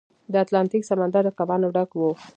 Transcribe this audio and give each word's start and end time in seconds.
د 0.31 0.33
اتلانتیک 0.43 0.83
سمندر 0.91 1.21
د 1.25 1.29
کبانو 1.39 1.67
ډک 1.75 1.89
و. 1.95 2.01